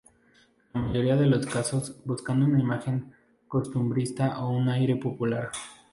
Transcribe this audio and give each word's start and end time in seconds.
En 0.73 0.81
la 0.81 0.87
mayoría 0.87 1.15
de 1.15 1.27
los 1.27 1.45
casos 1.45 1.95
buscando 2.05 2.47
una 2.47 2.59
imagen 2.59 3.13
costumbrista, 3.47 4.43
o 4.43 4.49
un 4.49 4.67
aire 4.67 4.95
popular. 4.95 5.51